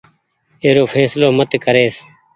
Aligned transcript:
اي 0.63 0.69
رو 0.75 0.83
ڦيسلو 0.93 1.27
مت 1.37 1.51
ڪريس۔ 1.63 1.95